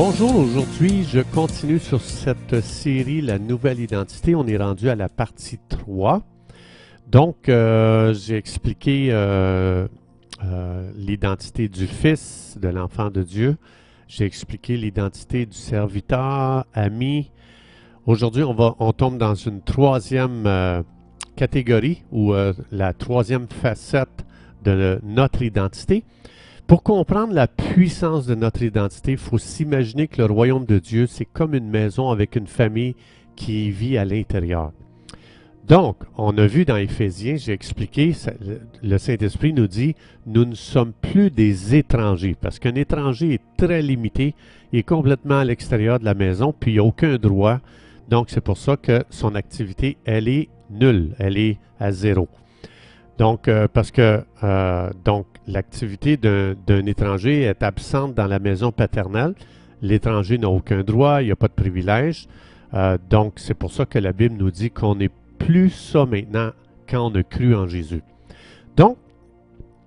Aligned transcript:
Bonjour, 0.00 0.36
aujourd'hui 0.36 1.02
je 1.02 1.18
continue 1.18 1.80
sur 1.80 2.00
cette 2.00 2.60
série 2.60 3.20
La 3.20 3.40
nouvelle 3.40 3.80
identité. 3.80 4.36
On 4.36 4.46
est 4.46 4.56
rendu 4.56 4.88
à 4.88 4.94
la 4.94 5.08
partie 5.08 5.58
3. 5.68 6.22
Donc, 7.08 7.48
euh, 7.48 8.14
j'ai 8.14 8.36
expliqué 8.36 9.08
euh, 9.10 9.88
euh, 10.44 10.92
l'identité 10.94 11.68
du 11.68 11.88
Fils, 11.88 12.56
de 12.62 12.68
l'enfant 12.68 13.10
de 13.10 13.24
Dieu. 13.24 13.56
J'ai 14.06 14.24
expliqué 14.24 14.76
l'identité 14.76 15.46
du 15.46 15.56
serviteur, 15.56 16.64
ami. 16.74 17.32
Aujourd'hui, 18.06 18.44
on, 18.44 18.54
on 18.78 18.92
tombe 18.92 19.18
dans 19.18 19.34
une 19.34 19.62
troisième 19.62 20.84
catégorie 21.34 22.04
ou 22.12 22.34
la 22.70 22.92
troisième 22.92 23.48
facette 23.48 24.24
de 24.62 25.00
notre 25.02 25.42
identité. 25.42 26.04
Pour 26.68 26.82
comprendre 26.82 27.32
la 27.32 27.46
puissance 27.46 28.26
de 28.26 28.34
notre 28.34 28.62
identité, 28.62 29.12
il 29.12 29.16
faut 29.16 29.38
s'imaginer 29.38 30.06
que 30.06 30.18
le 30.18 30.26
royaume 30.26 30.66
de 30.66 30.78
Dieu, 30.78 31.06
c'est 31.06 31.24
comme 31.24 31.54
une 31.54 31.70
maison 31.70 32.10
avec 32.10 32.36
une 32.36 32.46
famille 32.46 32.94
qui 33.36 33.70
vit 33.70 33.96
à 33.96 34.04
l'intérieur. 34.04 34.72
Donc, 35.66 35.96
on 36.18 36.36
a 36.36 36.46
vu 36.46 36.66
dans 36.66 36.76
Éphésiens, 36.76 37.36
j'ai 37.36 37.54
expliqué, 37.54 38.14
le 38.82 38.98
Saint-Esprit 38.98 39.54
nous 39.54 39.66
dit, 39.66 39.94
nous 40.26 40.44
ne 40.44 40.54
sommes 40.54 40.92
plus 40.92 41.30
des 41.30 41.74
étrangers, 41.74 42.36
parce 42.38 42.58
qu'un 42.58 42.74
étranger 42.74 43.32
est 43.32 43.42
très 43.56 43.80
limité, 43.80 44.34
il 44.70 44.80
est 44.80 44.82
complètement 44.82 45.38
à 45.38 45.46
l'extérieur 45.46 45.98
de 45.98 46.04
la 46.04 46.12
maison, 46.12 46.52
puis 46.52 46.72
il 46.72 46.76
n'a 46.76 46.84
aucun 46.84 47.16
droit. 47.16 47.60
Donc, 48.10 48.28
c'est 48.28 48.42
pour 48.42 48.58
ça 48.58 48.76
que 48.76 49.04
son 49.08 49.34
activité, 49.36 49.96
elle 50.04 50.28
est 50.28 50.50
nulle, 50.68 51.14
elle 51.18 51.38
est 51.38 51.56
à 51.80 51.92
zéro. 51.92 52.28
Donc, 53.18 53.48
euh, 53.48 53.66
parce 53.70 53.90
que 53.90 54.22
euh, 54.44 54.90
l'activité 55.48 56.16
d'un 56.16 56.86
étranger 56.86 57.42
est 57.42 57.62
absente 57.64 58.14
dans 58.14 58.28
la 58.28 58.38
maison 58.38 58.70
paternelle. 58.70 59.34
L'étranger 59.82 60.38
n'a 60.38 60.48
aucun 60.48 60.82
droit, 60.82 61.20
il 61.20 61.26
n'y 61.26 61.32
a 61.32 61.36
pas 61.36 61.48
de 61.48 61.52
privilège. 61.52 62.28
Euh, 62.74 62.96
donc, 63.10 63.34
c'est 63.36 63.54
pour 63.54 63.72
ça 63.72 63.86
que 63.86 63.98
la 63.98 64.12
Bible 64.12 64.36
nous 64.38 64.52
dit 64.52 64.70
qu'on 64.70 64.94
n'est 64.94 65.10
plus 65.38 65.70
ça 65.70 66.06
maintenant 66.06 66.50
quand 66.88 67.10
on 67.10 67.14
a 67.16 67.22
cru 67.24 67.54
en 67.56 67.66
Jésus. 67.66 68.02
Donc, 68.76 68.96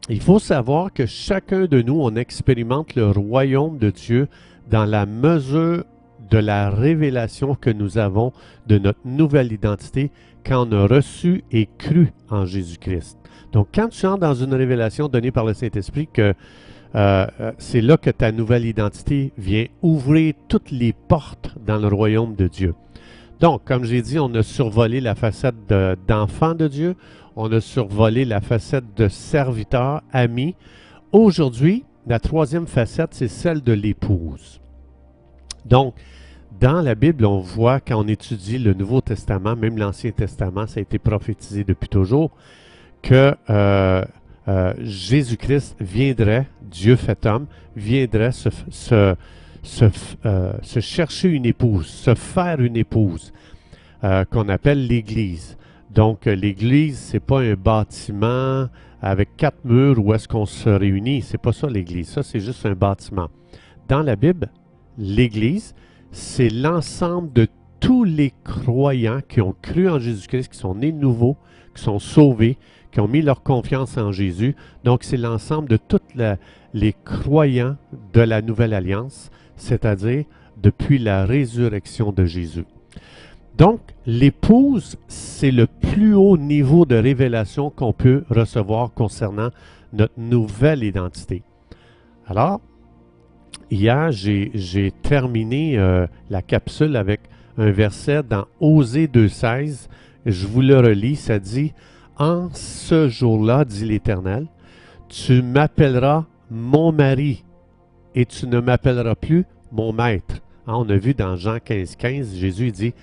il 0.09 0.21
faut 0.21 0.39
savoir 0.39 0.91
que 0.91 1.05
chacun 1.05 1.65
de 1.65 1.81
nous, 1.81 2.01
on 2.01 2.15
expérimente 2.15 2.95
le 2.95 3.11
royaume 3.11 3.77
de 3.77 3.91
Dieu 3.91 4.27
dans 4.69 4.85
la 4.85 5.05
mesure 5.05 5.85
de 6.29 6.37
la 6.37 6.69
révélation 6.69 7.55
que 7.55 7.69
nous 7.69 7.97
avons 7.97 8.31
de 8.67 8.77
notre 8.77 8.99
nouvelle 9.05 9.51
identité 9.51 10.11
quand 10.45 10.67
on 10.67 10.71
a 10.71 10.87
reçu 10.87 11.43
et 11.51 11.67
cru 11.77 12.13
en 12.29 12.45
Jésus-Christ. 12.45 13.17
Donc, 13.51 13.67
quand 13.73 13.89
tu 13.89 14.05
entres 14.05 14.19
dans 14.19 14.33
une 14.33 14.53
révélation 14.53 15.07
donnée 15.07 15.31
par 15.31 15.45
le 15.45 15.53
Saint-Esprit, 15.53 16.07
que 16.11 16.33
euh, 16.93 17.25
euh, 17.39 17.51
c'est 17.57 17.81
là 17.81 17.97
que 17.97 18.09
ta 18.09 18.31
nouvelle 18.31 18.65
identité 18.65 19.33
vient 19.37 19.65
ouvrir 19.81 20.33
toutes 20.47 20.71
les 20.71 20.93
portes 20.93 21.55
dans 21.65 21.77
le 21.77 21.87
royaume 21.87 22.35
de 22.35 22.47
Dieu. 22.47 22.75
Donc, 23.39 23.63
comme 23.63 23.85
j'ai 23.85 24.01
dit, 24.01 24.19
on 24.19 24.33
a 24.35 24.43
survolé 24.43 25.01
la 25.01 25.15
facette 25.15 25.55
d'enfant 26.07 26.53
de, 26.53 26.67
Dieu, 26.67 26.95
on 27.35 27.51
a 27.51 27.59
survolé 27.59 28.25
la 28.25 28.41
facette 28.41 28.93
de 28.95 29.07
serviteur, 29.07 30.01
ami. 30.11 30.55
Aujourd'hui, 31.11 31.85
la 32.07 32.19
troisième 32.19 32.67
facette, 32.67 33.13
c'est 33.13 33.27
celle 33.27 33.61
de 33.61 33.73
l'épouse. 33.73 34.61
Donc, 35.65 35.95
dans 36.61 36.81
la 36.81 36.93
Bible, 36.93 37.25
on 37.25 37.39
voit 37.39 37.79
quand 37.79 37.99
on 37.99 38.07
étudie 38.07 38.59
le 38.59 38.73
Nouveau 38.73 39.01
Testament, 39.01 39.55
même 39.55 39.79
l'Ancien 39.79 40.11
Testament, 40.11 40.67
ça 40.67 40.79
a 40.79 40.81
été 40.81 40.99
prophétisé 40.99 41.63
depuis 41.63 41.89
toujours, 41.89 42.29
que 43.01 43.35
euh, 43.49 44.05
euh, 44.47 44.73
Jésus-Christ 44.77 45.75
viendrait, 45.79 46.47
Dieu 46.61 46.95
fait 46.95 47.25
homme, 47.25 47.47
viendrait 47.75 48.31
se, 48.31 48.49
se, 48.69 49.15
euh, 50.25 50.53
chercher 50.61 51.29
une 51.29 51.47
épouse, 51.47 51.87
se 51.87 52.13
faire 52.13 52.61
une 52.61 52.77
épouse, 52.77 53.33
qu'on 54.31 54.49
appelle 54.49 54.87
l'Église. 54.87 55.57
Donc, 55.91 56.25
l'Église, 56.25 56.97
c'est 56.97 57.19
pas 57.19 57.41
un 57.41 57.53
bâtiment 57.53 58.67
avec 58.99 59.37
quatre 59.37 59.63
murs 59.63 60.03
où 60.03 60.11
est-ce 60.11 60.27
qu'on 60.27 60.47
se 60.47 60.69
réunit. 60.69 61.21
C'est 61.21 61.37
pas 61.37 61.53
ça 61.53 61.67
l'Église. 61.67 62.09
Ça, 62.09 62.23
c'est 62.23 62.39
juste 62.39 62.65
un 62.65 62.73
bâtiment. 62.73 63.29
Dans 63.87 64.01
la 64.01 64.15
Bible, 64.15 64.49
l'Église, 64.97 65.75
c'est 66.11 66.49
l'ensemble 66.49 67.31
de 67.33 67.47
tous 67.79 68.03
les 68.03 68.33
croyants 68.43 69.21
qui 69.27 69.41
ont 69.41 69.55
cru 69.61 69.89
en 69.89 69.99
Jésus-Christ, 69.99 70.49
qui 70.49 70.57
sont 70.57 70.75
nés 70.75 70.91
nouveaux, 70.91 71.37
qui 71.75 71.81
sont 71.81 71.99
sauvés, 71.99 72.57
qui 72.91 72.99
ont 72.99 73.07
mis 73.07 73.21
leur 73.21 73.41
confiance 73.43 73.97
en 73.97 74.11
Jésus. 74.11 74.55
Donc, 74.83 75.03
c'est 75.03 75.17
l'ensemble 75.17 75.69
de 75.69 75.77
tous 75.77 75.99
les 76.73 76.93
croyants 77.05 77.77
de 78.13 78.21
la 78.21 78.41
Nouvelle 78.41 78.73
Alliance, 78.73 79.31
c'est-à-dire 79.55 80.25
depuis 80.61 80.99
la 80.99 81.25
résurrection 81.25 82.11
de 82.11 82.25
Jésus. 82.25 82.65
Donc, 83.57 83.79
l'épouse, 84.05 84.97
c'est 85.07 85.51
le 85.51 85.67
plus 85.67 86.13
haut 86.13 86.37
niveau 86.37 86.85
de 86.85 86.95
révélation 86.95 87.69
qu'on 87.69 87.93
peut 87.93 88.23
recevoir 88.29 88.93
concernant 88.93 89.49
notre 89.93 90.13
nouvelle 90.17 90.83
identité. 90.83 91.43
Alors, 92.27 92.61
hier, 93.71 94.11
j'ai 94.11 94.91
terminé 95.01 95.77
euh, 95.77 96.05
la 96.29 96.41
capsule 96.41 96.95
avec 96.95 97.21
un 97.57 97.71
verset 97.71 98.21
dans 98.23 98.45
Osée 98.59 99.07
2.16. 99.07 99.87
Je 100.25 100.47
vous 100.47 100.61
le 100.61 100.77
relis, 100.77 101.15
ça 101.15 101.39
dit 101.39 101.73
en 102.17 102.49
ce 102.53 103.07
jour-là, 103.07 103.65
dit 103.65 103.85
l'Éternel, 103.85 104.45
tu 105.09 105.41
m'appelleras 105.41 106.25
mon 106.51 106.91
mari 106.91 107.43
et 108.13 108.25
tu 108.25 108.45
ne 108.45 108.59
m'appelleras 108.59 109.15
plus 109.15 109.45
mon 109.71 109.93
maître. 109.93 110.35
Hein, 110.67 110.73
on 110.75 110.89
a 110.89 110.97
vu 110.97 111.13
dans 111.13 111.35
Jean 111.35 111.57
15, 111.63 111.95
15, 111.95 112.35
Jésus 112.35 112.71
dit, 112.71 112.93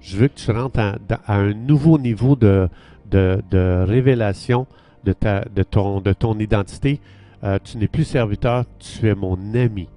je 0.00 0.16
veux 0.18 0.28
que 0.28 0.34
tu 0.34 0.50
rentres 0.50 0.80
à, 0.80 0.98
un 1.28 1.54
nouveau 1.54 1.98
niveau 1.98 2.36
de, 2.36 2.68
de, 3.10 3.84
révélation 3.86 4.66
de, 5.04 5.12
ta, 5.12 5.44
de, 5.44 5.62
ton, 5.62 6.00
de 6.00 6.12
ton 6.12 6.38
identité. 6.38 7.00
Euh, 7.44 7.58
tu 7.62 7.78
n'es 7.78 7.88
plus 7.88 8.04
serviteur, 8.04 8.64
tu 8.78 9.08
es 9.08 9.14
mon 9.14 9.38
ami. 9.54 9.88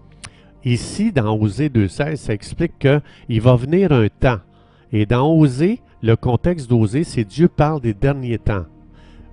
Ici, 0.66 1.12
dans 1.12 1.38
Osée 1.38 1.70
2.16, 1.70 2.16
ça 2.18 2.34
explique 2.34 2.74
qu'il 2.80 3.42
va 3.42 3.56
venir 3.56 3.92
un 3.92 4.08
temps. 4.08 4.40
Et 4.92 5.06
dans 5.06 5.32
Osée, 5.32 5.80
le 6.02 6.16
contexte 6.16 6.70
d'Osée, 6.70 7.04
c'est 7.04 7.24
Dieu 7.24 7.48
parle 7.48 7.82
des 7.82 7.94
derniers 7.94 8.40
temps. 8.40 8.66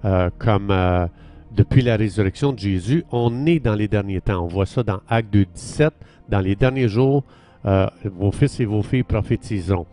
Euh, 0.05 0.31
comme 0.39 0.71
euh, 0.71 1.07
depuis 1.53 1.83
la 1.83 1.97
résurrection 1.97 2.53
de 2.53 2.59
Jésus, 2.59 3.05
on 3.11 3.47
est 3.47 3.59
dans 3.59 3.75
les 3.75 3.89
derniers 3.89 4.21
temps. 4.21 4.45
On 4.45 4.47
voit 4.47 4.67
ça 4.67 4.83
dans 4.83 5.01
Acte 5.09 5.33
2, 5.33 5.47
17. 5.55 5.93
Dans 6.29 6.41
les 6.41 6.55
derniers 6.55 6.89
jours, 6.89 7.25
euh, 7.65 7.87
vos 8.05 8.31
fils 8.31 8.61
et 8.61 8.65
vos 8.65 8.83
filles 8.83 9.03
prophétiseront. 9.03 9.87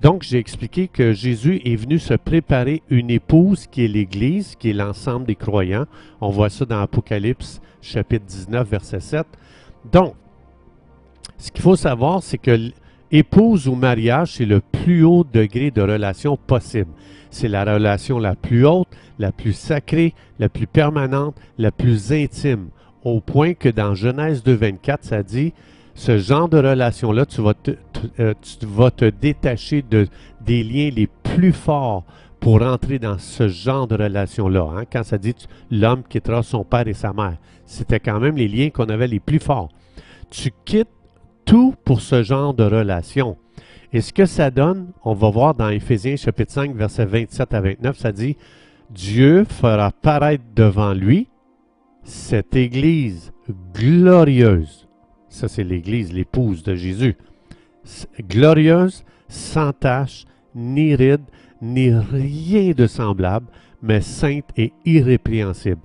Donc, 0.00 0.22
j'ai 0.22 0.38
expliqué 0.38 0.88
que 0.88 1.12
Jésus 1.12 1.60
est 1.64 1.76
venu 1.76 1.98
se 1.98 2.14
préparer 2.14 2.82
une 2.88 3.10
épouse 3.10 3.66
qui 3.66 3.84
est 3.84 3.88
l'Église, 3.88 4.56
qui 4.56 4.70
est 4.70 4.72
l'ensemble 4.72 5.26
des 5.26 5.36
croyants. 5.36 5.86
On 6.20 6.30
voit 6.30 6.50
ça 6.50 6.64
dans 6.64 6.80
Apocalypse 6.80 7.60
chapitre 7.80 8.24
19, 8.26 8.68
verset 8.68 9.00
7. 9.00 9.26
Donc, 9.92 10.14
ce 11.42 11.50
qu'il 11.50 11.62
faut 11.62 11.74
savoir, 11.74 12.22
c'est 12.22 12.38
que 12.38 12.70
Épouse 13.10 13.66
ou 13.66 13.74
mariage, 13.74 14.34
c'est 14.34 14.46
le 14.46 14.60
plus 14.60 15.02
haut 15.02 15.24
degré 15.24 15.72
de 15.72 15.82
relation 15.82 16.36
possible. 16.36 16.92
C'est 17.30 17.48
la 17.48 17.64
relation 17.64 18.20
la 18.20 18.36
plus 18.36 18.64
haute, 18.64 18.86
la 19.18 19.32
plus 19.32 19.52
sacrée, 19.52 20.14
la 20.38 20.48
plus 20.48 20.68
permanente, 20.68 21.34
la 21.58 21.72
plus 21.72 22.12
intime. 22.12 22.68
Au 23.04 23.20
point 23.20 23.54
que 23.54 23.68
dans 23.68 23.96
Genèse 23.96 24.44
2.24, 24.44 24.98
ça 25.00 25.24
dit, 25.24 25.52
ce 25.94 26.16
genre 26.16 26.48
de 26.48 26.58
relation-là, 26.58 27.26
tu, 27.26 27.42
vas 27.42 27.54
te, 27.54 27.72
euh, 28.20 29.10
détacher 29.20 29.82
de, 29.82 30.06
des 30.40 30.62
liens 30.62 30.90
les 30.94 31.08
plus 31.24 31.52
forts 31.52 32.04
pour 32.38 32.62
entrer 32.62 33.00
dans 33.00 33.18
ce 33.18 33.48
genre 33.48 33.88
de 33.88 33.96
relation-là. 33.96 34.68
Hein. 34.76 34.84
Quand 34.90 35.02
ça 35.02 35.18
dit 35.18 35.34
l'homme 35.72 36.04
quittera 36.08 36.44
son 36.44 36.64
père 36.64 36.86
et 36.86 36.94
sa 36.94 37.12
mère, 37.12 37.36
c'était 37.66 38.00
quand 38.00 38.20
même 38.20 38.36
les 38.36 38.48
liens 38.48 38.70
qu'on 38.70 38.86
avait 38.86 39.08
les 39.08 39.20
plus 39.20 39.40
forts. 39.40 39.70
Tu 40.30 40.52
quittes 40.64 40.88
tout 41.44 41.74
pour 41.84 42.00
ce 42.00 42.22
genre 42.22 42.54
de 42.54 42.64
relation. 42.64 43.36
Et 43.92 44.00
ce 44.00 44.12
que 44.12 44.24
ça 44.24 44.50
donne, 44.50 44.92
on 45.04 45.14
va 45.14 45.30
voir 45.30 45.54
dans 45.54 45.68
Éphésiens 45.68 46.16
chapitre 46.16 46.52
5, 46.52 46.74
versets 46.74 47.04
27 47.04 47.54
à 47.54 47.60
29, 47.60 47.98
ça 47.98 48.12
dit, 48.12 48.36
Dieu 48.90 49.44
fera 49.44 49.90
paraître 49.90 50.44
devant 50.54 50.94
lui 50.94 51.28
cette 52.02 52.56
Église 52.56 53.32
glorieuse. 53.74 54.88
Ça, 55.28 55.48
c'est 55.48 55.64
l'Église, 55.64 56.12
l'épouse 56.12 56.62
de 56.62 56.74
Jésus. 56.74 57.16
Glorieuse, 58.20 59.04
sans 59.28 59.72
tache, 59.72 60.24
ni 60.54 60.94
ride, 60.94 61.24
ni 61.60 61.90
rien 61.94 62.72
de 62.72 62.86
semblable, 62.86 63.46
mais 63.82 64.00
sainte 64.00 64.50
et 64.56 64.72
irrépréhensible. 64.84 65.80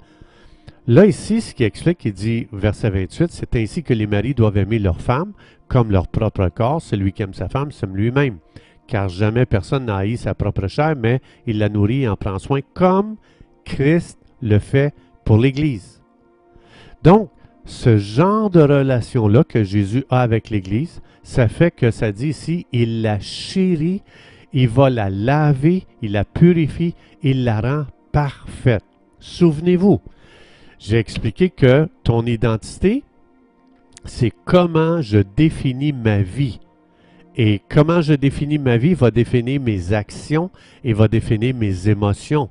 Là, 0.90 1.06
ici, 1.06 1.42
ce 1.42 1.54
qui 1.54 1.66
explique, 1.66 2.06
il 2.06 2.14
dit, 2.14 2.48
verset 2.54 2.90
28, 2.90 3.30
c'est 3.30 3.58
ainsi 3.58 3.84
que 3.84 3.94
les 3.94 4.08
maris 4.08 4.34
doivent 4.34 4.56
aimer 4.56 4.80
leur 4.80 5.02
femme 5.02 5.34
comme 5.68 5.92
leur 5.92 6.08
propre 6.08 6.48
corps. 6.48 6.82
Celui 6.82 7.12
qui 7.12 7.24
aime 7.24 7.34
sa 7.34 7.50
femme 7.50 7.74
s'aime 7.74 7.94
lui-même. 7.94 8.38
Car 8.88 9.10
jamais 9.10 9.46
personne 9.46 9.84
n'a 9.84 9.98
haï 9.98 10.16
sa 10.16 10.34
propre 10.34 10.68
chair, 10.68 10.96
mais 10.98 11.20
il 11.46 11.58
la 11.58 11.68
nourrit 11.68 12.04
et 12.04 12.08
en 12.08 12.16
prend 12.16 12.40
soin 12.40 12.62
comme 12.74 13.18
Christ 13.66 14.18
le 14.42 14.60
fait 14.60 14.94
pour 15.26 15.40
l'Église. 15.40 16.02
Donc, 17.04 17.30
ce 17.66 17.98
genre 17.98 18.50
de 18.50 18.62
relation-là 18.62 19.44
que 19.44 19.66
Jésus 19.66 20.06
a 20.10 20.22
avec 20.22 20.50
l'Église, 20.50 21.02
ça 21.22 21.50
fait 21.50 21.72
que 21.72 21.92
ça 21.92 22.14
dit 22.14 22.30
ici, 22.30 22.66
il 22.72 23.02
la 23.02 23.20
chérit, 23.20 24.04
il 24.54 24.70
va 24.70 24.90
la 24.90 25.10
laver, 25.10 25.86
il 26.02 26.14
la 26.14 26.24
purifie, 26.24 26.96
il 27.24 27.44
la 27.44 27.60
rend 27.60 27.86
parfaite. 28.14 28.86
Souvenez-vous, 29.20 30.00
j'ai 30.80 30.98
expliqué 30.98 31.50
que 31.50 31.90
ton 32.04 32.26
identité, 32.26 33.04
c'est 34.06 34.32
comment 34.46 35.02
je 35.02 35.20
définis 35.20 35.94
ma 35.94 36.22
vie. 36.22 36.60
Et 37.36 37.62
comment 37.70 38.02
je 38.02 38.14
définis 38.14 38.58
ma 38.58 38.78
vie 38.78 38.94
va 38.94 39.12
définir 39.12 39.62
mes 39.62 39.94
actions 39.94 40.50
et 40.84 40.94
va 40.94 41.08
définir 41.08 41.56
mes 41.56 41.88
émotions. 41.88 42.50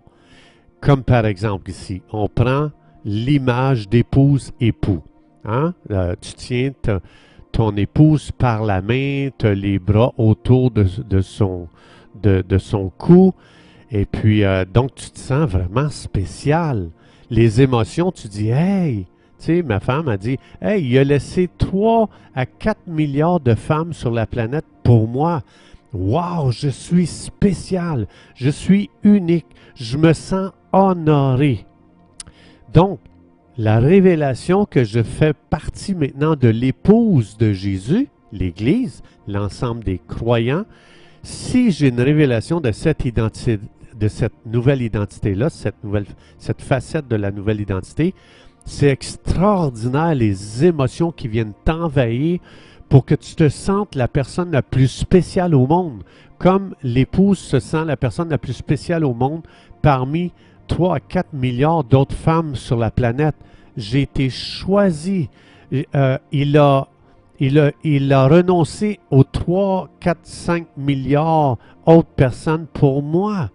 Comme 0.81 1.03
par 1.03 1.27
exemple 1.27 1.71
ici, 1.71 2.03
on 2.13 2.29
prend 2.29 2.71
l'image 3.05 3.89
d'épouse-époux. 3.89 5.03
Hein? 5.45 5.75
Euh, 5.91 6.15
tu 6.21 6.35
tiens 6.35 6.73
ton 7.53 7.75
épouse 7.77 8.33
par 8.33 8.65
la 8.65 8.83
main, 8.83 9.31
tu 9.39 9.47
as 9.47 9.55
les 9.55 9.79
bras 9.79 10.13
autour 10.19 10.71
de, 10.71 10.85
son, 11.23 11.69
de, 12.23 12.59
son 12.59 12.91
cou, 12.91 13.33
et 13.91 14.05
puis 14.05 14.45
euh, 14.45 14.65
donc 14.65 14.95
tu 14.95 15.11
te 15.11 15.19
sens 15.19 15.49
vraiment 15.49 15.89
spécial. 15.89 16.91
Les 17.31 17.61
émotions, 17.61 18.13
tu 18.13 18.29
dis, 18.29 18.49
hey, 18.49 19.07
tu 19.39 19.45
sais, 19.47 19.63
ma 19.63 19.81
femme 19.81 20.09
a 20.09 20.17
dit, 20.17 20.39
hey, 20.63 20.87
il 20.87 20.99
a 20.99 21.05
laissé 21.05 21.49
3 21.59 22.09
à 22.35 22.47
4 22.47 22.87
milliards 22.87 23.41
de 23.41 23.55
femmes 23.55 23.93
sur 23.93 24.11
la 24.11 24.27
planète 24.27 24.65
pour 24.83 25.09
moi. 25.09 25.43
Wow, 25.93 26.51
je 26.51 26.69
suis 26.69 27.07
spécial, 27.07 28.07
je 28.35 28.51
suis 28.51 28.91
unique, 29.03 29.47
je 29.75 29.97
me 29.97 30.13
sens 30.13 30.53
honoré. 30.73 31.67
Donc, 32.73 33.01
la 33.59 33.79
révélation 33.79 34.67
que 34.67 34.85
je 34.85 35.03
fais 35.03 35.33
partie 35.33 35.95
maintenant 35.95 36.37
de 36.37 36.49
l'épouse 36.49 37.39
de 37.39 37.53
Jésus, 37.53 38.09
l'Église, 38.33 39.03
l'ensemble 39.27 39.83
des 39.83 39.99
croyants, 40.07 40.67
si 41.23 41.73
j'ai 41.73 41.89
une 41.89 42.01
révélation 42.01 42.61
de 42.61 42.71
cette 42.71 43.05
identité, 43.05 43.59
de 43.99 44.09
cette 44.09 44.47
nouvelle 44.47 44.83
identité-là, 44.83 45.51
cette, 45.51 45.83
nouvelle, 45.83 46.07
cette 46.39 46.63
facette 46.63 47.09
de 47.09 47.17
la 47.17 47.31
nouvelle 47.31 47.61
identité, 47.61 48.15
c'est 48.65 48.89
extraordinaire 48.89 50.15
les 50.15 50.65
émotions 50.65 51.13
qui 51.13 51.29
viennent 51.29 51.55
t'envahir 51.65 52.41
pour 52.89 53.05
que 53.05 53.15
tu 53.15 53.35
te 53.35 53.49
sentes 53.49 53.95
la 53.95 54.09
personne 54.09 54.51
la 54.51 54.63
plus 54.63 54.89
spéciale 54.89 55.55
au 55.55 55.67
monde, 55.67 56.03
comme 56.39 56.75
l'épouse 56.83 57.39
se 57.39 57.59
sent 57.59 57.85
la 57.85 57.97
personne 57.97 58.29
la 58.29 58.39
plus 58.39 58.53
spéciale 58.53 59.05
au 59.05 59.15
monde 59.15 59.43
parmi 59.83 60.33
3 60.69 60.97
à 60.97 61.01
4 61.01 61.33
milliards 61.33 61.85
d'autres 61.85 62.15
femmes 62.15 62.57
sur 62.57 62.77
la 62.77 62.91
planète. 62.91 63.37
J'ai 63.77 64.03
été 64.03 64.31
choisi. 64.31 65.29
Euh, 65.95 66.19
il, 66.33 66.57
a, 66.59 66.89
il, 67.41 67.59
a, 67.59 67.73
il 67.85 68.13
a 68.13 68.29
renoncé 68.29 69.01
aux 69.11 69.25
3, 69.25 69.89
4, 70.01 70.19
5 70.23 70.67
milliards 70.77 71.59
autres 71.85 72.09
personnes 72.17 72.67
pour 72.73 73.03
moi. 73.03 73.51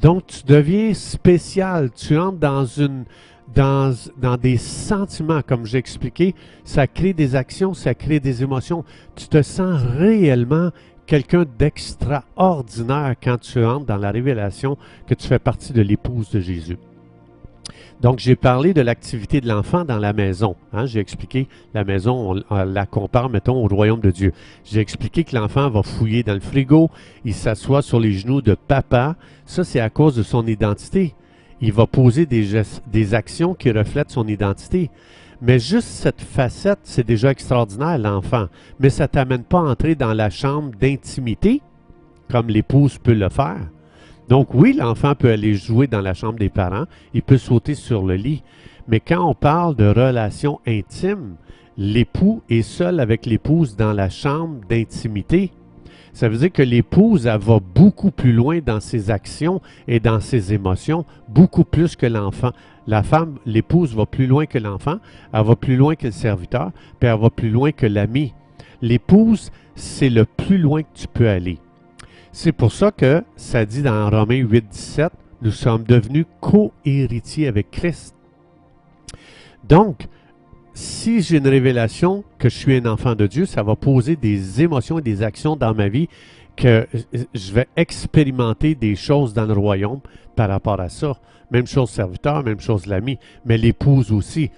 Donc, 0.00 0.26
tu 0.26 0.42
deviens 0.44 0.94
spécial. 0.94 1.90
Tu 1.94 2.18
entres 2.18 2.38
dans 2.38 2.64
une, 2.64 3.04
dans, 3.54 3.94
dans, 4.16 4.36
des 4.36 4.56
sentiments, 4.56 5.42
comme 5.46 5.66
j'ai 5.66 5.78
expliqué, 5.78 6.34
ça 6.64 6.86
crée 6.86 7.12
des 7.12 7.34
actions, 7.34 7.74
ça 7.74 7.94
crée 7.94 8.20
des 8.20 8.42
émotions. 8.42 8.84
Tu 9.14 9.28
te 9.28 9.42
sens 9.42 9.80
réellement 9.82 10.70
quelqu'un 11.06 11.44
d'extraordinaire 11.58 13.14
quand 13.22 13.38
tu 13.38 13.64
entres 13.64 13.86
dans 13.86 13.96
la 13.96 14.10
révélation 14.10 14.78
que 15.06 15.14
tu 15.14 15.26
fais 15.26 15.38
partie 15.38 15.72
de 15.72 15.82
l'épouse 15.82 16.30
de 16.30 16.40
Jésus. 16.40 16.78
Donc, 18.00 18.18
j'ai 18.18 18.34
parlé 18.34 18.72
de 18.72 18.80
l'activité 18.80 19.42
de 19.42 19.48
l'enfant 19.48 19.84
dans 19.84 19.98
la 19.98 20.14
maison. 20.14 20.56
Hein. 20.72 20.86
J'ai 20.86 21.00
expliqué 21.00 21.48
la 21.74 21.84
maison, 21.84 22.42
on, 22.50 22.64
la 22.64 22.86
compare, 22.86 23.28
mettons, 23.28 23.62
au 23.62 23.68
royaume 23.68 24.00
de 24.00 24.10
Dieu. 24.10 24.32
J'ai 24.64 24.80
expliqué 24.80 25.22
que 25.22 25.36
l'enfant 25.36 25.68
va 25.68 25.82
fouiller 25.82 26.22
dans 26.22 26.32
le 26.32 26.40
frigo, 26.40 26.90
il 27.26 27.34
s'assoit 27.34 27.82
sur 27.82 28.00
les 28.00 28.12
genoux 28.12 28.40
de 28.40 28.54
papa. 28.54 29.16
Ça, 29.44 29.64
c'est 29.64 29.80
à 29.80 29.90
cause 29.90 30.16
de 30.16 30.22
son 30.22 30.46
identité. 30.46 31.14
Il 31.60 31.74
va 31.74 31.86
poser 31.86 32.24
des, 32.24 32.44
gestes, 32.44 32.82
des 32.90 33.12
actions 33.12 33.52
qui 33.52 33.70
reflètent 33.70 34.10
son 34.10 34.26
identité. 34.26 34.90
Mais 35.42 35.58
juste 35.58 35.88
cette 35.88 36.22
facette, 36.22 36.80
c'est 36.84 37.06
déjà 37.06 37.30
extraordinaire, 37.30 37.98
l'enfant. 37.98 38.46
Mais 38.78 38.88
ça 38.88 39.04
ne 39.04 39.08
t'amène 39.08 39.44
pas 39.44 39.58
à 39.58 39.64
entrer 39.64 39.94
dans 39.94 40.14
la 40.14 40.30
chambre 40.30 40.70
d'intimité, 40.80 41.60
comme 42.30 42.48
l'épouse 42.48 42.96
peut 42.96 43.12
le 43.12 43.28
faire. 43.28 43.60
Donc 44.30 44.54
oui, 44.54 44.72
l'enfant 44.72 45.16
peut 45.16 45.32
aller 45.32 45.54
jouer 45.54 45.88
dans 45.88 46.00
la 46.00 46.14
chambre 46.14 46.38
des 46.38 46.50
parents, 46.50 46.84
il 47.14 47.22
peut 47.22 47.36
sauter 47.36 47.74
sur 47.74 48.06
le 48.06 48.14
lit. 48.14 48.44
Mais 48.86 49.00
quand 49.00 49.28
on 49.28 49.34
parle 49.34 49.74
de 49.74 49.88
relation 49.88 50.60
intime, 50.68 51.34
l'époux 51.76 52.40
est 52.48 52.62
seul 52.62 53.00
avec 53.00 53.26
l'épouse 53.26 53.76
dans 53.76 53.92
la 53.92 54.08
chambre 54.08 54.60
d'intimité. 54.68 55.50
Ça 56.12 56.28
veut 56.28 56.38
dire 56.38 56.52
que 56.52 56.62
l'épouse, 56.62 57.26
va 57.26 57.58
beaucoup 57.74 58.12
plus 58.12 58.32
loin 58.32 58.60
dans 58.64 58.78
ses 58.78 59.10
actions 59.10 59.60
et 59.88 59.98
dans 59.98 60.20
ses 60.20 60.52
émotions, 60.52 61.04
beaucoup 61.28 61.64
plus 61.64 61.96
que 61.96 62.06
l'enfant. 62.06 62.52
La 62.86 63.02
femme, 63.02 63.36
l'épouse 63.46 63.96
va 63.96 64.06
plus 64.06 64.28
loin 64.28 64.46
que 64.46 64.58
l'enfant, 64.58 64.98
elle 65.32 65.44
va 65.44 65.56
plus 65.56 65.76
loin 65.76 65.96
que 65.96 66.06
le 66.06 66.12
serviteur, 66.12 66.70
puis 67.00 67.08
elle 67.08 67.18
va 67.18 67.30
plus 67.30 67.50
loin 67.50 67.72
que 67.72 67.86
l'ami. 67.86 68.32
L'épouse, 68.80 69.50
c'est 69.74 70.10
le 70.10 70.24
plus 70.24 70.58
loin 70.58 70.82
que 70.82 70.94
tu 70.94 71.08
peux 71.08 71.28
aller. 71.28 71.58
C'est 72.32 72.52
pour 72.52 72.72
ça 72.72 72.92
que 72.92 73.24
ça 73.34 73.64
dit 73.66 73.82
dans 73.82 74.08
Romains 74.08 74.36
8, 74.36 74.68
17, 74.70 75.12
nous 75.42 75.50
sommes 75.50 75.82
devenus 75.82 76.26
co-héritiers 76.40 77.48
avec 77.48 77.70
Christ. 77.72 78.14
Donc, 79.64 80.06
si 80.72 81.22
j'ai 81.22 81.38
une 81.38 81.48
révélation 81.48 82.22
que 82.38 82.48
je 82.48 82.56
suis 82.56 82.76
un 82.76 82.86
enfant 82.86 83.16
de 83.16 83.26
Dieu, 83.26 83.46
ça 83.46 83.64
va 83.64 83.74
poser 83.74 84.14
des 84.14 84.62
émotions 84.62 85.00
et 85.00 85.02
des 85.02 85.22
actions 85.22 85.56
dans 85.56 85.74
ma 85.74 85.88
vie 85.88 86.08
que 86.56 86.86
je 87.34 87.52
vais 87.52 87.66
expérimenter 87.76 88.76
des 88.76 88.94
choses 88.94 89.34
dans 89.34 89.46
le 89.46 89.54
royaume 89.54 90.00
par 90.36 90.50
rapport 90.50 90.80
à 90.80 90.88
ça. 90.88 91.16
Même 91.50 91.66
chose 91.66 91.90
serviteur, 91.90 92.44
même 92.44 92.60
chose 92.60 92.86
l'ami, 92.86 93.18
mais 93.44 93.58
l'épouse 93.58 94.12
aussi. 94.12 94.50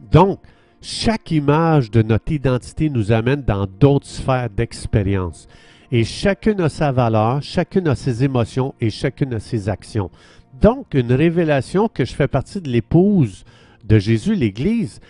Donc, 0.00 0.40
chaque 0.80 1.30
image 1.30 1.92
de 1.92 2.02
notre 2.02 2.32
identité 2.32 2.90
nous 2.90 3.12
amène 3.12 3.42
dans 3.42 3.66
d'autres 3.66 4.08
sphères 4.08 4.50
d'expérience. 4.50 5.46
Et 5.94 6.04
chacune 6.04 6.62
a 6.62 6.70
sa 6.70 6.90
valeur, 6.90 7.42
chacune 7.42 7.86
a 7.86 7.94
ses 7.94 8.24
émotions 8.24 8.74
et 8.80 8.88
chacune 8.88 9.34
a 9.34 9.40
ses 9.40 9.68
actions. 9.68 10.10
Donc, 10.58 10.94
une 10.94 11.12
révélation 11.12 11.86
que 11.86 12.06
je 12.06 12.14
fais 12.14 12.28
partie 12.28 12.62
de 12.62 12.70
l'épouse 12.70 13.44
de 13.84 13.98
Jésus, 13.98 14.34
l'Église, 14.34 15.00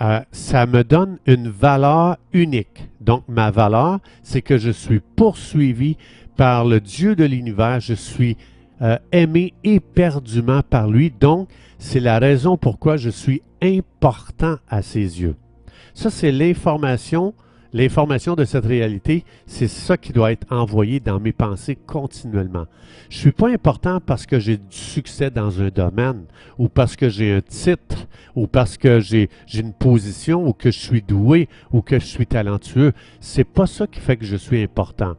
euh, 0.00 0.20
ça 0.30 0.66
me 0.66 0.84
donne 0.84 1.18
une 1.26 1.48
valeur 1.48 2.18
unique. 2.32 2.88
Donc, 3.00 3.24
ma 3.26 3.50
valeur, 3.50 3.98
c'est 4.22 4.42
que 4.42 4.58
je 4.58 4.70
suis 4.70 5.00
poursuivi 5.00 5.96
par 6.36 6.64
le 6.66 6.78
Dieu 6.78 7.16
de 7.16 7.24
l'univers. 7.24 7.80
Je 7.80 7.94
suis 7.94 8.36
euh, 8.80 8.98
aimé 9.10 9.54
éperdument 9.64 10.62
par 10.62 10.88
lui. 10.88 11.10
Donc, 11.10 11.48
c'est 11.78 12.00
la 12.00 12.20
raison 12.20 12.56
pourquoi 12.56 12.96
je 12.96 13.10
suis 13.10 13.42
important 13.60 14.56
à 14.68 14.82
ses 14.82 15.20
yeux. 15.20 15.34
Ça, 15.94 16.10
c'est 16.10 16.30
l'information 16.30 17.34
L'information 17.74 18.34
de 18.34 18.44
cette 18.44 18.66
réalité, 18.66 19.24
c'est 19.46 19.68
ça 19.68 19.96
qui 19.96 20.12
doit 20.12 20.32
être 20.32 20.46
envoyé 20.50 21.00
dans 21.00 21.18
mes 21.18 21.32
pensées 21.32 21.76
continuellement. 21.86 22.66
Je 23.08 23.16
ne 23.16 23.20
suis 23.20 23.32
pas 23.32 23.48
important 23.48 23.98
parce 23.98 24.26
que 24.26 24.38
j'ai 24.38 24.58
du 24.58 24.76
succès 24.76 25.30
dans 25.30 25.62
un 25.62 25.68
domaine, 25.68 26.24
ou 26.58 26.68
parce 26.68 26.96
que 26.96 27.08
j'ai 27.08 27.32
un 27.32 27.40
titre, 27.40 28.06
ou 28.34 28.46
parce 28.46 28.76
que 28.76 29.00
j'ai 29.00 29.30
une 29.54 29.72
position, 29.72 30.46
ou 30.46 30.52
que 30.52 30.70
je 30.70 30.78
suis 30.78 31.00
doué, 31.00 31.48
ou 31.72 31.80
que 31.80 31.98
je 31.98 32.04
suis 32.04 32.26
talentueux. 32.26 32.92
C'est 33.20 33.44
pas 33.44 33.66
ça 33.66 33.86
qui 33.86 34.00
fait 34.00 34.18
que 34.18 34.26
je 34.26 34.36
suis 34.36 34.62
important. 34.62 35.14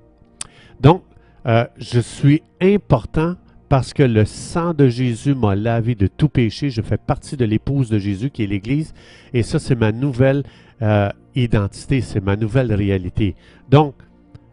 Donc, 0.79 1.03
euh, 1.47 1.65
je 1.77 1.99
suis 1.99 2.43
important 2.61 3.35
parce 3.67 3.91
que 3.91 4.03
le 4.03 4.25
sang 4.25 4.75
de 4.75 4.87
Jésus 4.87 5.33
m'a 5.33 5.55
lavé 5.55 5.95
de 5.95 6.05
tout 6.05 6.29
péché. 6.29 6.69
Je 6.69 6.83
fais 6.83 6.97
partie 6.97 7.35
de 7.37 7.45
l'épouse 7.45 7.89
de 7.89 7.97
Jésus 7.97 8.29
qui 8.29 8.43
est 8.43 8.47
l'Église. 8.47 8.93
Et 9.33 9.41
ça, 9.41 9.57
c'est 9.57 9.73
ma 9.73 9.91
nouvelle 9.91 10.43
euh, 10.81 11.09
identité, 11.35 12.01
c'est 12.01 12.23
ma 12.23 12.35
nouvelle 12.35 12.73
réalité. 12.73 13.35
Donc, 13.69 13.95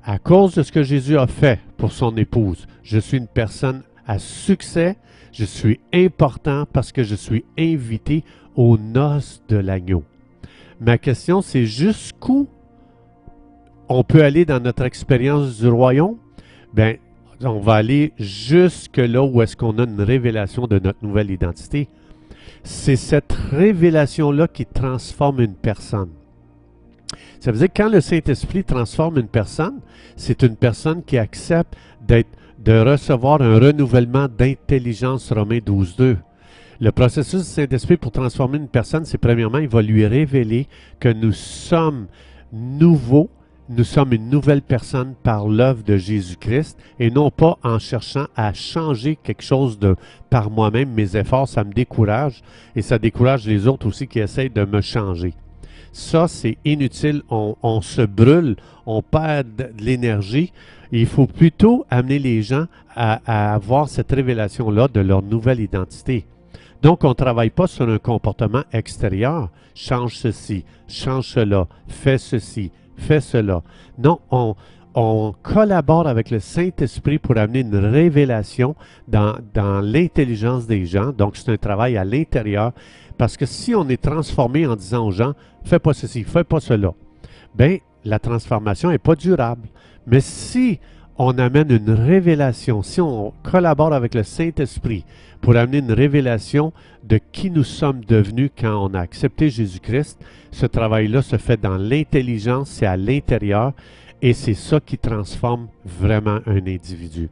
à 0.02 0.18
cause 0.18 0.54
de 0.54 0.62
ce 0.62 0.72
que 0.72 0.82
Jésus 0.82 1.18
a 1.18 1.26
fait 1.26 1.60
pour 1.76 1.92
son 1.92 2.16
épouse, 2.16 2.66
je 2.82 2.98
suis 2.98 3.18
une 3.18 3.26
personne 3.26 3.82
à 4.06 4.18
succès, 4.18 4.96
je 5.32 5.44
suis 5.44 5.80
important 5.92 6.66
parce 6.72 6.92
que 6.92 7.02
je 7.02 7.14
suis 7.14 7.44
invité 7.58 8.24
aux 8.56 8.76
noces 8.78 9.42
de 9.48 9.56
l'agneau. 9.56 10.02
Ma 10.80 10.98
question, 10.98 11.42
c'est 11.42 11.66
jusqu'où 11.66 12.48
on 13.88 14.04
peut 14.04 14.22
aller 14.22 14.44
dans 14.44 14.60
notre 14.60 14.84
expérience 14.84 15.60
du 15.60 15.68
royaume, 15.68 16.16
ben, 16.72 16.96
on 17.42 17.58
va 17.58 17.74
aller 17.74 18.12
jusque 18.18 18.98
là 18.98 19.22
où 19.22 19.42
est-ce 19.42 19.56
qu'on 19.56 19.78
a 19.78 19.84
une 19.84 20.00
révélation 20.00 20.66
de 20.66 20.78
notre 20.78 21.04
nouvelle 21.04 21.30
identité. 21.30 21.88
C'est 22.62 22.96
cette 22.96 23.32
révélation-là 23.50 24.48
qui 24.48 24.66
transforme 24.66 25.40
une 25.40 25.54
personne. 25.54 26.10
Ça 27.40 27.52
veut 27.52 27.58
dire 27.58 27.68
que 27.68 27.82
quand 27.82 27.88
le 27.88 28.00
Saint-Esprit 28.00 28.64
transforme 28.64 29.18
une 29.18 29.28
personne, 29.28 29.80
c'est 30.16 30.42
une 30.42 30.56
personne 30.56 31.02
qui 31.02 31.16
accepte 31.16 31.74
de 32.06 32.78
recevoir 32.80 33.40
un 33.40 33.58
renouvellement 33.58 34.28
d'intelligence, 34.28 35.32
Romains 35.32 35.58
12.2. 35.58 36.16
Le 36.80 36.92
processus 36.92 37.40
du 37.40 37.46
Saint-Esprit 37.46 37.96
pour 37.96 38.12
transformer 38.12 38.58
une 38.58 38.68
personne, 38.68 39.04
c'est 39.04 39.18
premièrement, 39.18 39.58
il 39.58 39.68
va 39.68 39.82
lui 39.82 40.06
révéler 40.06 40.66
que 40.98 41.10
nous 41.10 41.32
sommes 41.32 42.06
nouveaux, 42.52 43.30
nous 43.70 43.84
sommes 43.84 44.12
une 44.12 44.28
nouvelle 44.28 44.62
personne 44.62 45.14
par 45.22 45.46
l'œuvre 45.46 45.84
de 45.84 45.96
Jésus-Christ 45.96 46.76
et 46.98 47.08
non 47.08 47.30
pas 47.30 47.56
en 47.62 47.78
cherchant 47.78 48.26
à 48.34 48.52
changer 48.52 49.16
quelque 49.22 49.44
chose 49.44 49.78
de 49.78 49.94
par 50.28 50.50
moi-même. 50.50 50.90
Mes 50.90 51.16
efforts, 51.16 51.48
ça 51.48 51.62
me 51.62 51.72
décourage 51.72 52.42
et 52.74 52.82
ça 52.82 52.98
décourage 52.98 53.46
les 53.46 53.68
autres 53.68 53.86
aussi 53.86 54.08
qui 54.08 54.18
essayent 54.18 54.50
de 54.50 54.64
me 54.64 54.80
changer. 54.80 55.34
Ça, 55.92 56.26
c'est 56.26 56.58
inutile. 56.64 57.22
On, 57.30 57.80
se 57.80 58.02
brûle, 58.02 58.56
on 58.86 59.02
perd 59.02 59.46
de 59.56 59.70
l'énergie. 59.78 60.52
Il 60.90 61.06
faut 61.06 61.28
plutôt 61.28 61.86
amener 61.90 62.18
les 62.18 62.42
gens 62.42 62.66
à, 62.96 63.20
à 63.24 63.54
avoir 63.54 63.88
cette 63.88 64.10
révélation-là 64.10 64.88
de 64.88 65.00
leur 65.00 65.22
nouvelle 65.22 65.60
identité. 65.60 66.26
Donc, 66.82 67.04
on 67.04 67.10
ne 67.10 67.14
travaille 67.14 67.50
pas 67.50 67.68
sur 67.68 67.88
un 67.88 67.98
comportement 67.98 68.64
extérieur. 68.72 69.50
Change 69.74 70.16
ceci, 70.16 70.64
change 70.88 71.28
cela, 71.28 71.68
fais 71.86 72.18
ceci, 72.18 72.72
fais 72.96 73.20
cela. 73.20 73.62
Non, 73.98 74.20
on, 74.30 74.54
collabore 75.42 76.08
avec 76.08 76.30
le 76.30 76.40
Saint-Esprit 76.40 77.18
pour 77.18 77.36
amener 77.38 77.60
une 77.60 77.76
révélation 77.76 78.74
dans, 79.06 79.36
dans 79.54 79.80
l'intelligence 79.80 80.66
des 80.66 80.84
gens. 80.84 81.12
Donc, 81.12 81.36
c'est 81.36 81.50
un 81.52 81.56
travail 81.56 81.96
à 81.96 82.04
l'intérieur. 82.04 82.72
Parce 83.16 83.36
que 83.36 83.46
si 83.46 83.74
on 83.74 83.88
est 83.88 84.02
transformé 84.02 84.66
en 84.66 84.76
disant 84.76 85.06
aux 85.06 85.10
gens, 85.10 85.34
fais 85.64 85.78
pas 85.78 85.92
ceci, 85.92 86.24
fais 86.24 86.42
pas 86.42 86.58
cela, 86.58 86.92
bien, 87.54 87.78
la 88.04 88.18
transformation 88.18 88.90
n'est 88.90 88.98
pas 88.98 89.14
durable. 89.14 89.68
Mais 90.06 90.20
si 90.20 90.80
on 91.22 91.36
amène 91.36 91.70
une 91.70 91.90
révélation, 91.90 92.82
si 92.82 92.98
on 92.98 93.34
collabore 93.42 93.92
avec 93.92 94.14
le 94.14 94.22
Saint-Esprit 94.22 95.04
pour 95.42 95.54
amener 95.54 95.78
une 95.78 95.92
révélation 95.92 96.72
de 97.04 97.20
qui 97.30 97.50
nous 97.50 97.62
sommes 97.62 98.02
devenus 98.06 98.50
quand 98.58 98.86
on 98.86 98.94
a 98.94 99.00
accepté 99.00 99.50
Jésus-Christ, 99.50 100.18
ce 100.50 100.64
travail-là 100.64 101.20
se 101.20 101.36
fait 101.36 101.60
dans 101.60 101.76
l'intelligence, 101.76 102.70
c'est 102.70 102.86
à 102.86 102.96
l'intérieur, 102.96 103.74
et 104.22 104.32
c'est 104.32 104.54
ça 104.54 104.80
qui 104.80 104.96
transforme 104.96 105.68
vraiment 105.84 106.38
un 106.46 106.66
individu. 106.66 107.28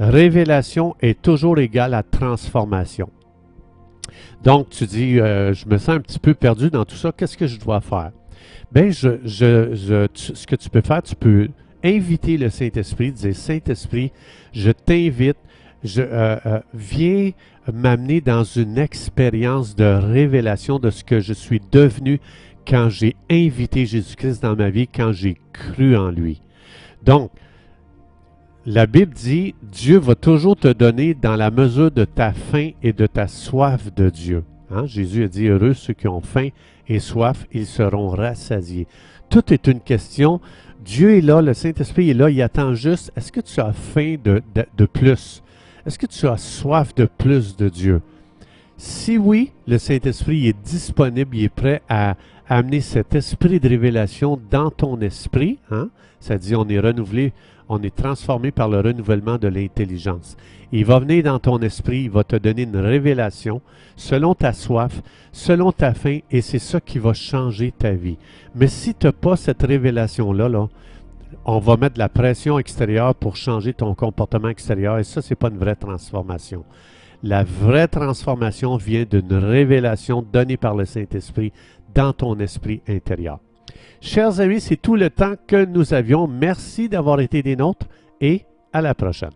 Révélation 0.00 0.96
est 1.00 1.22
toujours 1.22 1.60
égale 1.60 1.94
à 1.94 2.02
transformation. 2.02 3.10
Donc, 4.42 4.70
tu 4.70 4.86
dis, 4.86 5.20
euh, 5.20 5.52
je 5.52 5.68
me 5.68 5.78
sens 5.78 5.90
un 5.90 6.00
petit 6.00 6.18
peu 6.18 6.34
perdu 6.34 6.68
dans 6.68 6.84
tout 6.84 6.96
ça, 6.96 7.12
qu'est-ce 7.16 7.36
que 7.36 7.46
je 7.46 7.60
dois 7.60 7.80
faire? 7.80 8.10
Bien, 8.72 8.90
ce 8.90 10.46
que 10.46 10.56
tu 10.56 10.68
peux 10.68 10.80
faire, 10.80 11.02
tu 11.04 11.14
peux 11.14 11.48
inviter 11.84 12.36
le 12.36 12.50
Saint-Esprit, 12.50 13.12
dire, 13.12 13.36
Saint-Esprit, 13.36 14.10
je 14.52 14.70
t'invite, 14.70 15.36
je 15.84 16.00
euh, 16.02 16.36
euh, 16.46 16.60
viens 16.72 17.32
m'amener 17.72 18.20
dans 18.20 18.42
une 18.42 18.78
expérience 18.78 19.76
de 19.76 19.84
révélation 19.84 20.78
de 20.78 20.90
ce 20.90 21.04
que 21.04 21.20
je 21.20 21.32
suis 21.32 21.60
devenu 21.70 22.20
quand 22.66 22.88
j'ai 22.88 23.14
invité 23.30 23.84
Jésus-Christ 23.84 24.42
dans 24.42 24.56
ma 24.56 24.70
vie, 24.70 24.88
quand 24.88 25.12
j'ai 25.12 25.36
cru 25.52 25.96
en 25.96 26.10
lui. 26.10 26.40
Donc, 27.02 27.30
la 28.66 28.86
Bible 28.86 29.12
dit, 29.12 29.54
Dieu 29.62 29.98
va 29.98 30.14
toujours 30.14 30.56
te 30.56 30.72
donner 30.72 31.12
dans 31.12 31.36
la 31.36 31.50
mesure 31.50 31.90
de 31.90 32.06
ta 32.06 32.32
faim 32.32 32.70
et 32.82 32.94
de 32.94 33.06
ta 33.06 33.28
soif 33.28 33.92
de 33.94 34.08
Dieu. 34.08 34.42
Hein? 34.70 34.86
Jésus 34.86 35.24
a 35.24 35.28
dit, 35.28 35.48
heureux 35.48 35.74
ceux 35.74 35.92
qui 35.92 36.08
ont 36.08 36.22
faim 36.22 36.48
et 36.88 36.98
soif, 36.98 37.46
ils 37.52 37.66
seront 37.66 38.08
rassasiés. 38.08 38.86
Tout 39.28 39.52
est 39.52 39.66
une 39.66 39.80
question. 39.80 40.40
Dieu 40.84 41.16
est 41.16 41.22
là, 41.22 41.40
le 41.40 41.54
Saint-Esprit 41.54 42.10
est 42.10 42.14
là, 42.14 42.28
il 42.28 42.42
attend 42.42 42.74
juste, 42.74 43.10
est-ce 43.16 43.32
que 43.32 43.40
tu 43.40 43.58
as 43.58 43.72
faim 43.72 44.16
de, 44.22 44.86
plus? 44.86 45.42
Est-ce 45.86 45.98
que 45.98 46.06
tu 46.06 46.28
as 46.28 46.36
soif 46.36 46.94
de 46.94 47.06
plus 47.06 47.56
de 47.56 47.70
Dieu? 47.70 48.02
Si 48.76 49.16
oui, 49.16 49.52
le 49.66 49.78
Saint-Esprit 49.78 50.48
est 50.48 50.56
disponible, 50.62 51.36
il 51.36 51.44
est 51.44 51.48
prêt 51.48 51.80
à, 51.88 52.16
amener 52.48 52.80
cet 52.80 53.14
esprit 53.14 53.60
de 53.60 53.68
révélation 53.68 54.38
dans 54.50 54.70
ton 54.70 55.00
esprit. 55.00 55.58
Hein? 55.70 55.88
Ça 56.20 56.38
dit, 56.38 56.54
on 56.54 56.68
est 56.68 56.78
renouvelé, 56.78 57.32
on 57.68 57.82
est 57.82 57.94
transformé 57.94 58.50
par 58.50 58.68
le 58.68 58.80
renouvellement 58.80 59.38
de 59.38 59.48
l'intelligence. 59.48 60.36
Il 60.72 60.84
va 60.84 60.98
venir 60.98 61.22
dans 61.22 61.38
ton 61.38 61.58
esprit, 61.60 62.04
il 62.04 62.10
va 62.10 62.24
te 62.24 62.36
donner 62.36 62.62
une 62.62 62.76
révélation 62.76 63.60
selon 63.96 64.34
ta 64.34 64.52
soif, 64.52 65.02
selon 65.32 65.72
ta 65.72 65.94
faim, 65.94 66.18
et 66.30 66.40
c'est 66.40 66.58
ça 66.58 66.80
qui 66.80 66.98
va 66.98 67.12
changer 67.12 67.72
ta 67.72 67.92
vie. 67.92 68.18
Mais 68.54 68.66
si 68.66 68.94
tu 68.94 69.06
n'as 69.06 69.12
pas 69.12 69.36
cette 69.36 69.62
révélation-là, 69.62 70.48
là, 70.48 70.68
on 71.44 71.58
va 71.58 71.76
mettre 71.76 71.94
de 71.94 71.98
la 72.00 72.08
pression 72.08 72.58
extérieure 72.58 73.14
pour 73.14 73.36
changer 73.36 73.72
ton 73.72 73.94
comportement 73.94 74.48
extérieur, 74.48 74.98
et 74.98 75.04
ça, 75.04 75.22
ce 75.22 75.30
n'est 75.30 75.36
pas 75.36 75.48
une 75.48 75.58
vraie 75.58 75.76
transformation. 75.76 76.64
La 77.26 77.42
vraie 77.42 77.88
transformation 77.88 78.76
vient 78.76 79.06
d'une 79.10 79.32
révélation 79.32 80.20
donnée 80.20 80.58
par 80.58 80.74
le 80.74 80.84
Saint-Esprit 80.84 81.54
dans 81.94 82.12
ton 82.12 82.38
esprit 82.38 82.82
intérieur. 82.86 83.40
Chers 84.02 84.40
amis, 84.40 84.60
c'est 84.60 84.76
tout 84.76 84.94
le 84.94 85.08
temps 85.08 85.32
que 85.46 85.64
nous 85.64 85.94
avions. 85.94 86.26
Merci 86.26 86.90
d'avoir 86.90 87.20
été 87.20 87.42
des 87.42 87.56
nôtres 87.56 87.86
et 88.20 88.44
à 88.74 88.82
la 88.82 88.94
prochaine. 88.94 89.30